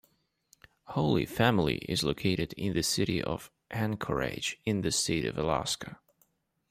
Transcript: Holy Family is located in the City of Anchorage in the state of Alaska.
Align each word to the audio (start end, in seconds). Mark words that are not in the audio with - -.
Holy 0.85 1.27
Family 1.27 1.75
is 1.87 2.03
located 2.03 2.53
in 2.53 2.73
the 2.73 2.81
City 2.81 3.21
of 3.21 3.51
Anchorage 3.69 4.59
in 4.65 4.81
the 4.81 4.91
state 4.91 5.25
of 5.25 5.37
Alaska. 5.37 5.99